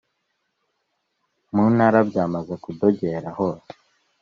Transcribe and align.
muntara 1.53 1.99
byamaze 2.09 2.53
kudogera 2.63 3.29
hose 3.37 3.71